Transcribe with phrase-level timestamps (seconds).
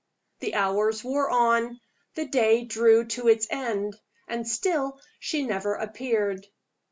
[0.39, 1.79] The hours wore on;
[2.15, 6.47] the day drew to its end and still she never appeared.